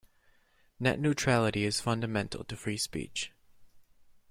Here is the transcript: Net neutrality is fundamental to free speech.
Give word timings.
Net 0.79 0.99
neutrality 0.99 1.63
is 1.63 1.79
fundamental 1.79 2.43
to 2.45 2.55
free 2.55 2.77
speech. 2.77 3.31